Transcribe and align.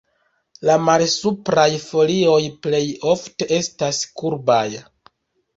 La 0.69 0.77
malsupraj 0.85 1.67
folioj 1.83 2.39
plej 2.65 2.81
ofte 3.13 3.49
estas 3.61 4.01
kurbaj. 4.23 4.67